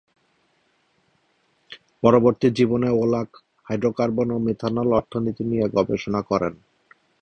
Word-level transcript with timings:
পরবর্তী 2.03 2.47
জীবনে 2.57 2.89
Olah 2.93 3.21
hydrocarbon 3.67 4.27
ও 4.31 4.37
মিথানল 4.45 4.89
অর্থনীতি 4.99 5.43
নিয়ে 5.51 5.65
গবেষণা 5.75 6.21
করেন। 6.29 6.53